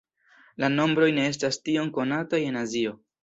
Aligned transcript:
La 0.63 0.69
nombroj 0.77 1.09
ne 1.17 1.27
estas 1.33 1.61
tiom 1.69 1.93
konataj 1.99 2.43
en 2.47 2.61
Azio. 2.65 2.99